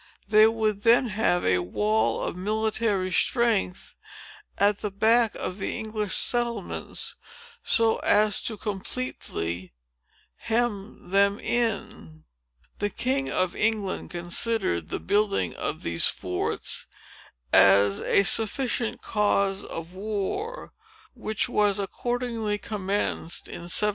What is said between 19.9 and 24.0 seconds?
war, which was accordingly commenced in 1754.